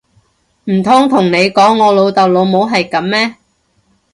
[0.63, 3.35] 唔通同你講我老豆老母係噉咩！